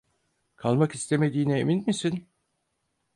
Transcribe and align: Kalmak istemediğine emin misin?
Kalmak 0.55 0.95
istemediğine 0.95 1.59
emin 1.59 1.83
misin? 1.87 2.27